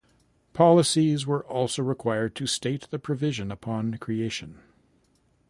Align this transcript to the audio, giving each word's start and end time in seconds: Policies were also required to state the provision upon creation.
Policies 0.53 1.27
were 1.27 1.45
also 1.45 1.83
required 1.83 2.33
to 2.35 2.47
state 2.47 2.87
the 2.89 2.97
provision 2.97 3.51
upon 3.51 3.99
creation. 3.99 4.57